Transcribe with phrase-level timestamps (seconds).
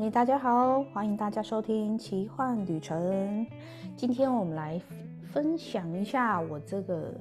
[0.00, 3.46] 嘿大家好，欢迎大家收听奇幻旅程。
[3.98, 4.80] 今天我们来
[5.30, 7.12] 分享一下我这个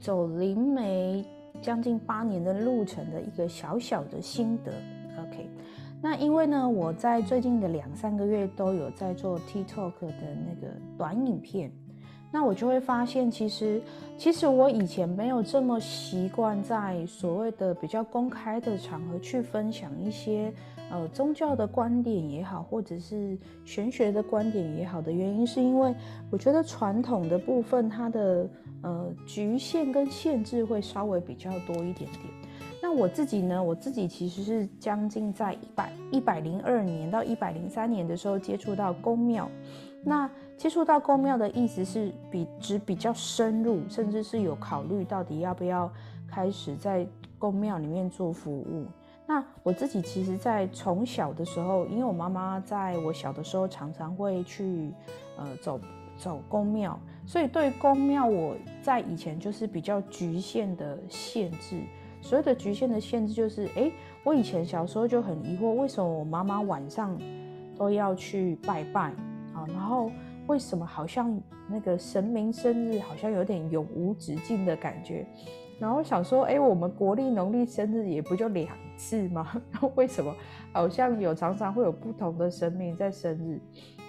[0.00, 1.22] 走灵媒
[1.60, 4.72] 将近八年的路程的一个小小的心得。
[5.20, 5.46] OK，
[6.00, 11.70] 那因为呢，我在最近的两三个月都有在做 TikTok 的那个短影片。
[12.32, 13.80] 那我就会发现，其实
[14.16, 20.50] 其实我以前没有这么习惯在所谓的比较公开的场合去分享一些
[20.90, 23.36] 呃宗教的观点也好，或者是
[23.66, 25.94] 玄学的观点也好的原因，是因为
[26.30, 28.48] 我觉得传统的部分它的
[28.82, 32.41] 呃局限跟限制会稍微比较多一点点。
[32.82, 39.48] 那我自己呢，我自己其实是将近在一百一百零二年到一百零三年的时候接触到宫庙。
[40.04, 45.88] 那接触到公庙的意思是比只比较深入，甚至是有考虑到底要不要
[46.28, 47.06] 开始在
[47.38, 48.84] 公庙里面做服务。
[49.28, 54.92] 那我自己其实，在从小的时候，因为我妈妈在我小的时候常常会去
[55.38, 55.80] 呃走
[56.18, 61.80] 走公庙，所以对公庙我在以前就是比较局限的限制。
[62.22, 63.92] 所谓的局限的限制就是，哎，
[64.24, 67.20] 我以前小时候就很疑惑，为什么我妈妈晚上
[67.76, 69.10] 都要去拜拜
[69.52, 69.66] 啊？
[69.68, 70.10] 然后
[70.46, 75.26] 为什么好像那个神明生日好像有点永无止境的感觉？
[75.78, 79.50] 然后想说，哎，我们国历农历生日也不就两次吗？
[79.72, 80.32] 然后为什么
[80.72, 83.60] 好像有常常会有不同的神明在生日？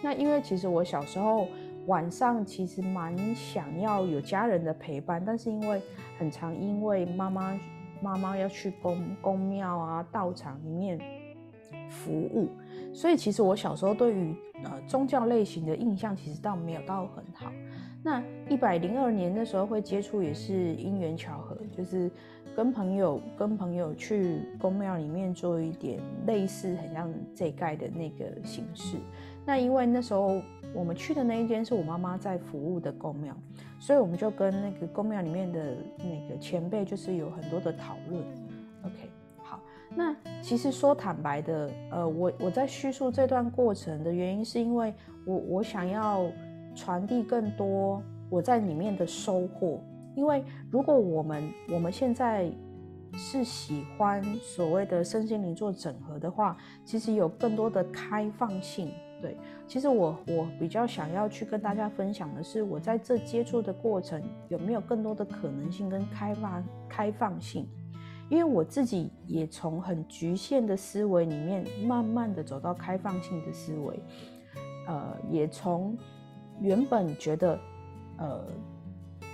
[0.03, 1.47] 那因为其实我小时候
[1.87, 5.81] 晚上其实蛮想要有家人的陪伴，但是因为
[6.19, 7.59] 很常因为妈妈
[8.03, 10.99] 妈妈要去公公庙啊道场里面
[11.89, 12.49] 服务。
[12.93, 17.51] 所以其实我小时候对于呃宗教类型的印象其实倒没有到很好。
[18.03, 22.11] 那一百零二年那时候会接触也是因缘巧合，就是
[22.53, 28.97] 跟朋友跟朋友去宫庙里面做一点类似很像这盖的那个形式。
[29.45, 30.41] 那因为那时候
[30.73, 33.33] 我们去的那一间是我妈妈在服务的宫庙，
[33.83, 38.23] 所以我们就跟那个公庙里面的那个前辈就是有很多的讨论。
[38.85, 39.09] OK
[39.43, 39.59] 好。
[39.93, 44.93] 那其实说坦白的，呃，我我在叙述这段过程的原因，是因为
[45.25, 46.25] 我我想要
[46.73, 49.83] 传递更多我在里面的收获。
[50.15, 50.41] 因为
[50.71, 51.43] 如果我们
[51.73, 52.49] 我们现在
[53.15, 56.55] 是喜欢所谓的身心灵做整合的话，
[56.85, 58.93] 其实有更多的开放性。
[59.23, 67.65] 对，其实我我比较想要去跟大家分享的是，我在这接触的过程有没有更多的可能性跟开放开放性。
[68.29, 73.97] 因为我自己也从很局限的思维里面，慢慢的走到开放性的思维，
[74.87, 75.97] 呃，也从
[76.59, 77.57] 原本觉得，
[78.17, 78.43] 呃，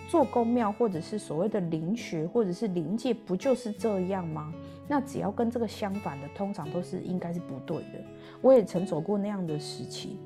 [0.08, 4.54] 做公庙或者是所谓的灵学或者是灵界不就是这样吗？
[4.90, 8.04] 那只要跟这个相反的，通常都是应该是不对的。
[8.42, 10.20] 我也曾走过那样的时期。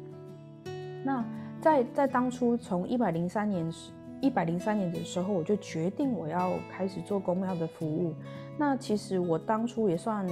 [1.04, 1.24] 那
[1.62, 3.72] 在在当初从一百零三年。
[4.22, 8.16] 一百零三年的时候，我就决定我要开始做公庙的服务。
[8.58, 10.26] 那其实我当初也算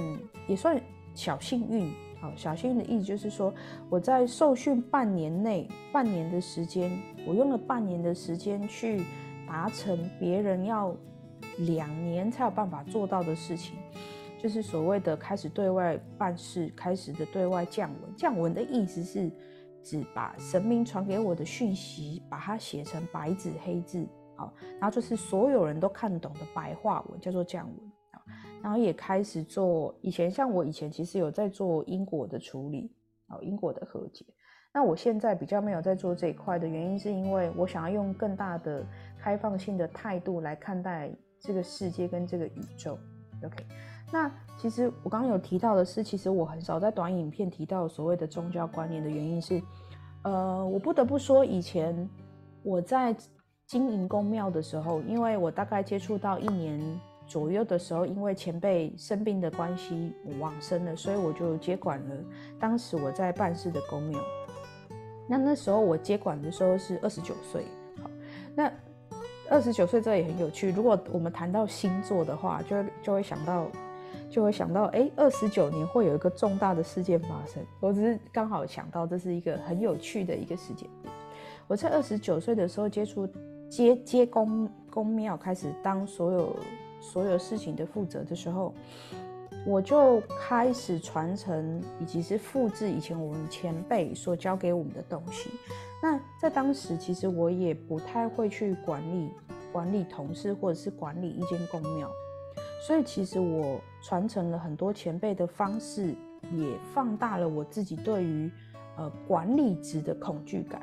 [0.48, 0.80] 也算
[1.14, 3.52] 小幸运，好，小幸运的意思就是说，
[3.90, 6.90] 我在受训半年内，半年的时间，
[7.26, 9.04] 我用了半年的时间去
[9.46, 10.96] 达成别人要
[11.58, 13.76] 两年才有办法做到的事情，
[14.42, 18.16] 就是所谓的开始对外办事，开始的对外降文。
[18.16, 19.30] 降文的意思是。
[19.84, 27.92] 指把神明传给我的讯息，把它写成白纸黑字，好，然后就是所有人都看懂的白话文，叫做降文。
[28.62, 32.94] 然后也开始做，以前像我以前其实有在做因果的处理，
[33.26, 34.24] 啊，因果的和解。
[34.72, 38.86] 那我现在比较没有在做这一块的原因，是因为我想要用更大的
[39.18, 41.10] 开放性的态度来看待
[41.40, 42.96] 这个世界跟这个宇宙。
[43.44, 43.66] OK。
[44.12, 49.60] 那其实我刚刚有提到的是，其实我很少在短影片提到所谓的宗教观念的原因是，
[50.22, 52.08] 呃，我不得不说，以前
[52.62, 53.16] 我在
[53.66, 56.78] 经营公庙的时候，因为我大概接触到一年
[57.26, 62.14] 左右的时候，因为前辈生病的关系我往生了，所以我就接管了
[62.60, 64.20] 当时我在办事的公庙。
[65.26, 67.64] 那那时候我接管的时候是二十九岁，
[68.02, 68.10] 好，
[68.54, 68.70] 那
[69.48, 70.70] 二十九岁这也很有趣。
[70.70, 73.66] 如果我们谈到星座的话，就就会想到。
[74.30, 77.62] 就会想到，哎，二十九年会有一个重大的事件发生。
[77.80, 80.88] 我只是刚好想到，这是一个很有趣的一个事件。
[81.68, 83.28] 我在二十九岁的时候接触
[83.68, 86.56] 接接公公庙，开始当所有
[87.00, 88.74] 所有事情的负责的时候，
[89.64, 95.50] 我就开始传承以及是复制以前我们前辈所教给我们的东西。
[96.02, 99.30] 那在当时，其实我也不太会去管理
[99.70, 102.10] 管理同事，或者是管理一间公庙。
[102.86, 106.14] 所以其实我传承了很多前辈的方式，
[106.52, 108.50] 也放大了我自己对于
[108.96, 110.82] 呃管理职的恐惧感。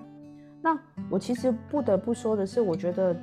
[0.62, 0.78] 那
[1.10, 3.16] 我其实不得不说的是，我觉得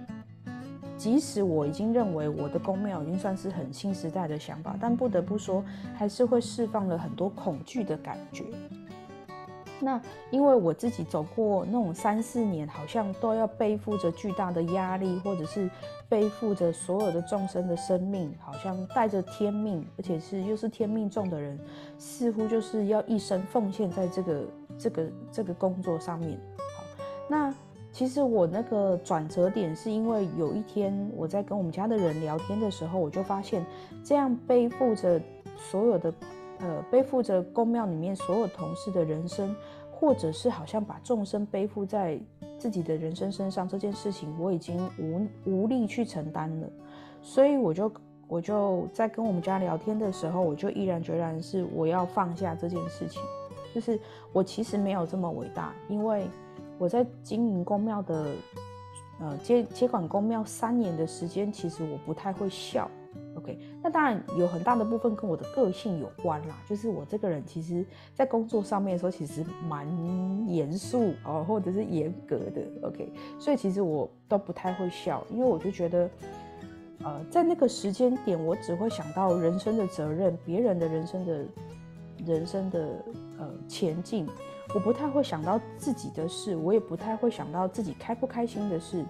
[0.96, 5.62] 即使我已经认为我的公庙已经算是很新时代的想法，但不得不说，
[5.94, 8.44] 还是会释放了很多恐惧的感觉。
[9.78, 10.00] 那
[10.31, 15.70] 因为我自己走过那种三四年，好像都要背负着巨大的压力，或者是
[16.08, 21.58] 背负着所有的众生的生命，好像带着天命，而且是又是天命重的人，
[21.99, 24.44] 似乎就是要一生奉献在这个
[24.78, 26.40] 这个这个工作上面。
[26.58, 26.84] 好，
[27.28, 27.55] 那
[27.93, 33.64] 其实我那个转折点是因为有一天我在跟我们家的人聊天的时候，我就发现
[34.02, 35.20] 这样背负着
[35.58, 36.12] 所有的。
[36.61, 39.55] 呃，背负着宫庙里面所有同事的人生，
[39.91, 42.19] 或者是好像把众生背负在
[42.58, 46.69] 自己的人生身上这件事情，我已经无无力去承担了。
[47.20, 47.93] 所以我就
[48.29, 53.20] 我就在跟我们家聊天的时候，我就毅然决然是我要放下这件事情。
[53.75, 54.00] 就是
[54.32, 56.26] 我其实没有这么伟大，因为
[56.79, 58.32] 我在经营宫庙的
[59.20, 62.91] 呃接接管宫庙三年的时间，其实我不太会笑。
[63.37, 66.56] OK，那当然有很大的部分跟我的个性有关啦。
[66.67, 67.85] 就是我这个人，其实
[68.15, 69.87] 在工作上面的时候，其实蛮
[70.49, 72.62] 严肃哦，或者是严格的。
[72.83, 76.11] OK，所以其实我都不太会笑，因为我就觉得，
[77.05, 81.44] 呃，在那个时间点，我只会想到人生的责任，别人的人生的
[82.25, 83.05] 人生的
[83.38, 84.27] 呃前进，
[84.75, 89.05] 我不太会想到自己的事，我也不太会想到自己开不开心的事。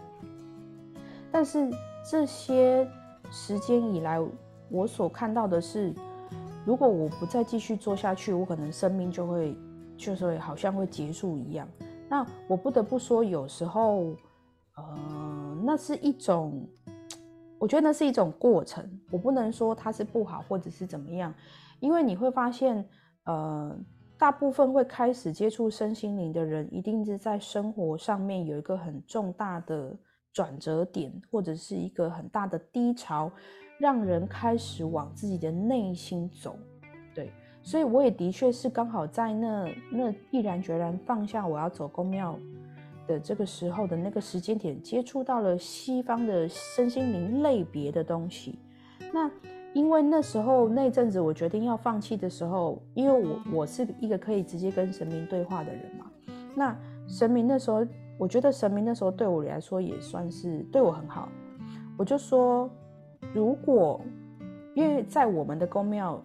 [1.31, 1.71] 但是
[2.11, 2.85] 这些。
[3.31, 4.19] 时间以来，
[4.71, 5.95] 我所看到的是，
[6.65, 9.57] 如果我不再继续做下去，我可能生命就会，
[9.97, 11.69] 就是好像会结束一样。
[12.09, 14.15] 那我不得不说，有时候，
[14.77, 16.67] 呃，那是一种，
[17.59, 18.89] 我觉得那是一种过程。
[19.11, 21.35] 我不能说它是不好或者是怎么样，
[21.81, 22.89] 因为你会发现，
[23.25, 23.77] 呃，
[24.17, 29.97] 大部分会开始接触身心灵的人，一定是在生活上面有一个很重大的。
[30.37, 33.33] 转折点，或者是一个很大的低潮，
[33.79, 36.59] 让人开始往自己的内心走。
[37.15, 42.39] 对，所以我也的确是刚好在那那毅然决然放下我要走公庙
[43.07, 48.59] 的这个时候的那个时间点，接触到了西方的身心灵类别的东西。
[49.15, 49.31] 那
[49.73, 56.11] 因为那时候那阵子我决定要放弃的时候，因为我我是一个可以直接跟神明对话的人嘛，
[56.55, 56.79] 那
[57.09, 57.83] 神明那时候。
[58.19, 61.29] 我觉得神明那时候对我来说也算是对我很好，
[61.99, 62.71] 我就说，
[63.35, 64.01] 如果
[64.75, 66.23] 因为在我们的宫庙，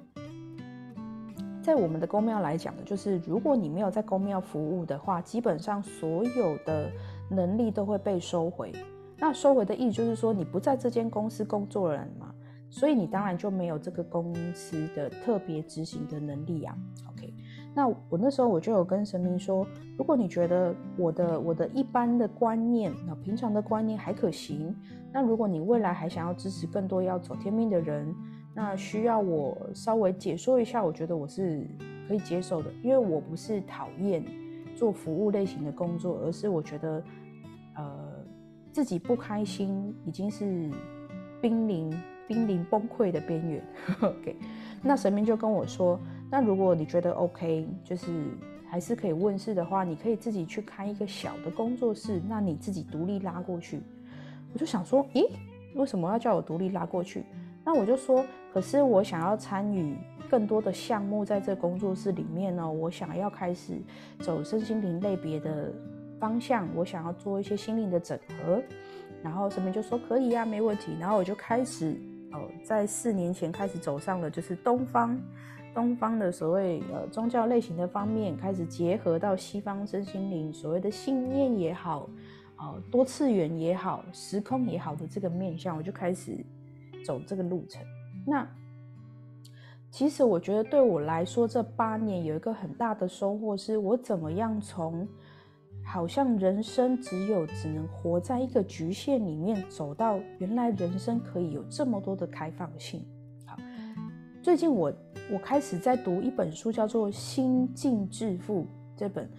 [1.61, 6.89] 在我们的宫庙来讲呢，就是如果你没有在宫庙服务的话，基本上所有的
[7.29, 8.71] 能力都会被收回。
[9.17, 12.33] 那收回的意思就是说，你不在这间公司工作了嘛，
[12.69, 16.75] 所以你当然就没有这个公司的特别执行的能力啊。
[17.73, 19.65] 那我那时候我就有跟神明说，
[19.97, 24.75] 如果你觉得我的我的一般的观念，那平常的观念还可行，
[25.13, 28.13] 那如果你未来还想要支持更多要走天命的人，
[28.53, 31.65] 那需要我稍微解说一下，我觉得我是
[32.09, 34.21] 可以接受的，因为我不是讨厌
[34.75, 37.03] 做服务类型的工作，而是我觉得，
[37.75, 37.85] 呃，
[38.73, 40.69] 自己不开心已经是
[41.41, 41.89] 濒临
[42.27, 43.63] 濒临崩溃的边缘。
[44.03, 44.35] OK，
[44.83, 45.97] 那神明就跟我说。
[46.31, 48.07] 那如果你觉得 OK，就是
[48.69, 53.81] 还是可以问世的话，你可以自己去开一个小的工作室，那你自己独立拉过去。
[54.53, 55.29] 我就想说，咦，
[55.75, 57.25] 为什么要叫我独立拉过去？
[57.65, 59.97] 那我就说，可是我想要参与
[60.29, 63.73] 更多的项目在这工作室里面呢，我想要开始
[64.21, 65.69] 走身心灵类别的
[66.17, 68.63] 方向，我想要做一些心灵的整合。
[69.21, 70.95] 然后神明就说可以呀，没问题。
[70.97, 71.99] 然后我就开始
[72.31, 75.19] 哦，在四年前开始走上了就是东方。
[75.73, 82.09] 东方的所谓呃宗教类型的方面开始结合到西方身心灵所谓的信念也好，
[82.57, 86.45] 哦多次元也好，时空也好的这个面向，我就开始
[87.05, 87.81] 走这个路程。
[88.25, 88.47] 那
[89.89, 95.07] 其实我觉得对我来说，这八年有一个很大的收获，是我怎么样从
[95.83, 103.05] 好像人生只有只能活在一个局限里面，走到原来人生可以有这么多的开放性。
[103.45, 103.57] 好，
[104.41, 104.93] 最近我。
[105.31, 108.63] 我开始在读一本书，叫做《心境致富》
[108.97, 109.29] 这本，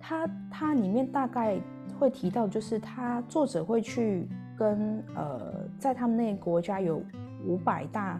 [0.00, 1.60] 它它里面大概
[1.98, 7.02] 会提到，就是他作者会去跟呃，在他们那个国家有
[7.44, 8.18] 五百大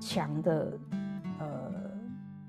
[0.00, 0.72] 强的
[1.38, 1.72] 呃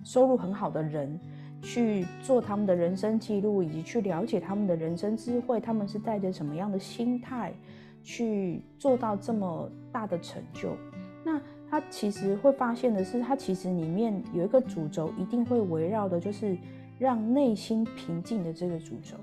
[0.03, 1.19] 收入很好的人
[1.61, 7.53] 去做他们的人生记录，以及去了解他们的人生智慧，他们是带着什么样的心态
[8.01, 10.75] 去做到这么大的成就。
[11.23, 11.39] 那
[11.73, 16.55] 他其实会发现的是，他其实里面有一个主轴，一定会围绕的就是
[16.99, 19.15] 让内心平静的这个主轴，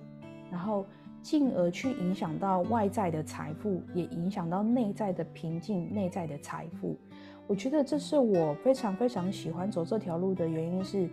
[0.51, 0.85] 然后
[1.23, 6.99] 进而去影响到外在的财富，也影响到内在的平静、内在的财富。
[7.47, 11.09] 我觉得这是我非常非常喜欢走这条路的原因是，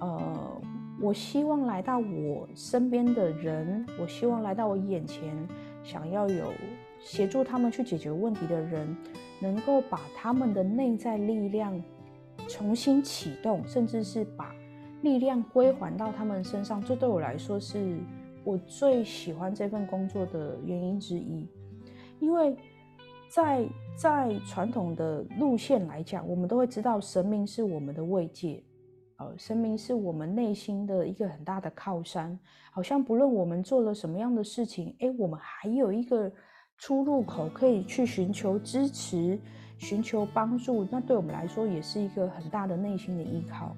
[0.00, 0.60] 呃，
[1.00, 5.32] 我希望来到我身边的人，我希望来到我眼前，
[5.84, 6.46] 想要有
[6.98, 8.96] 协助他们去解决问题的人，
[9.44, 11.80] 能够把他们的内在力量
[12.48, 14.54] 重新启动，甚至是把
[15.02, 16.82] 力量归还到他们身上。
[16.82, 17.98] 这对我来说是
[18.42, 21.48] 我最喜欢这份工作的原因之一，
[22.18, 22.56] 因为。
[23.26, 28.62] 在在传统的路线来讲，我们都会知道神明是我们的慰藉，
[29.16, 32.38] 呃，神明是我们内心的一个很大的靠山。
[32.70, 36.30] 好像不论我们做了什么样的事情，哎，我们还有一个
[36.78, 39.38] 出入口可以去寻求支持、
[39.78, 40.86] 寻求帮助。
[40.90, 43.76] 那对我们来说，也是一个很大的内心的依靠。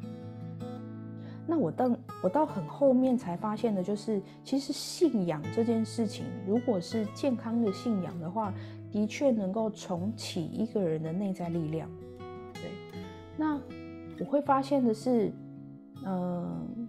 [1.47, 8.53] 那我到我到很后面才发现的，就是其实信仰这件事情，如果是健康的信仰的话。
[8.93, 11.91] 的确能够重启一个人的内在力量，
[12.55, 12.63] 对。
[13.37, 13.61] 那
[14.21, 15.31] 我会发现的是，
[16.07, 16.89] 嗯，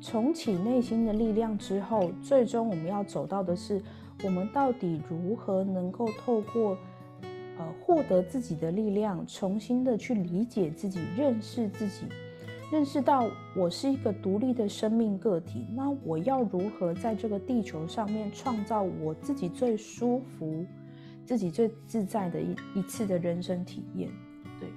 [0.00, 3.82] 重启内心的力量之后，最终我们要走到的是，
[4.24, 6.76] 我们到底如何能够透过，
[7.58, 12.06] 呃，获得自己的力量，重新的去理解自己，认识自己。
[12.72, 20.64] 认识到我是一个独立的生命个体，那我要如何在这个地球上面创造我自己最舒服、
[21.24, 24.10] 自己最自在的一一次的人生体验？
[24.58, 24.68] 对，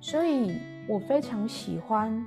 [0.00, 0.58] 所以
[0.88, 2.24] 我非常喜欢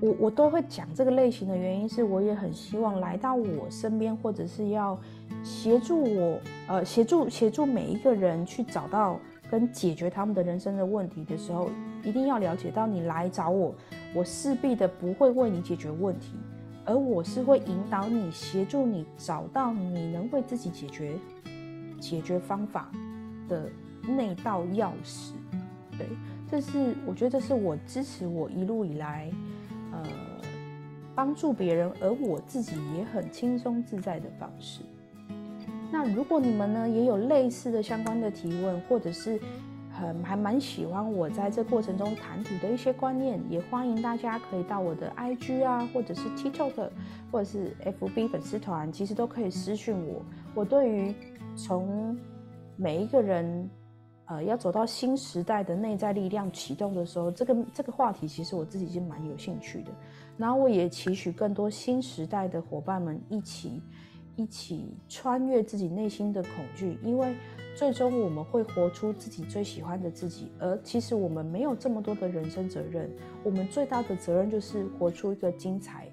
[0.00, 4.96] 我，我都会讲这个类型的原因是，我也很希望来到我身边，或者是要
[5.44, 11.70] 协助我，呃，协助协助每一个人去找到跟解决他们的人生的问题的时候。
[12.02, 13.74] 一定要了解到，你来找我，
[14.14, 16.34] 我势必的不会为你解决问题，
[16.84, 21.14] 而我是会引导你、协助你找到你能为自己解决
[21.98, 22.90] 解决方法
[23.48, 23.70] 的
[24.02, 25.30] 那道钥匙。
[25.96, 26.06] 对，
[26.46, 29.32] 这是我觉得这是我支持我一路以来，
[29.90, 30.02] 呃，
[31.14, 34.82] 帮助别人，而我自己也很轻松自在的方式。
[35.94, 39.40] 那如果你们呢也有类似的相关的提问，或者是。
[39.96, 46.90] 很还蛮喜欢我在这过程中谈吐的一些观念，也欢迎大家可以到我的 IG 啊，或者是 TikTok，
[47.30, 50.20] 或者是 FB 粉丝团，其实都可以私讯我。
[50.52, 51.14] 我对于
[51.54, 52.18] 从
[52.74, 53.70] 每一个人
[54.24, 59.92] 呃要走到新时代的内在力量启动的时候，这个这个话题其实我自己是蛮有兴趣的。
[60.36, 63.80] 然后我也期许更多新时代的伙伴们一起
[64.36, 67.34] 一起穿越自己内心的恐惧，因为。
[67.76, 73.10] 最终我们会活出自己最喜欢的自己，而其实我们没有这么多的人生责任，
[73.42, 76.06] 我们最大的责任就是活出一个精彩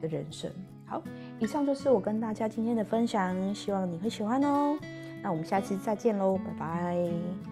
[0.00, 0.50] 的人生。
[0.86, 1.02] 好，
[1.38, 4.74] 以上就是我跟大家今天的分享，希望你会喜欢哦。
[5.22, 7.51] 那我们下期再见喽，拜拜。